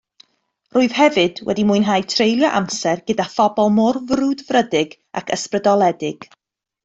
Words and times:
Rwyf 0.75 0.93
hefyd 0.99 1.41
wedi 1.49 1.65
mwynhau 1.71 2.05
treulio 2.13 2.49
amser 2.59 3.03
gyda 3.11 3.27
phobl 3.33 3.69
mor 3.79 4.01
frwdfrydig 4.13 4.95
ac 5.21 5.31
ysbrydoledig 5.37 6.27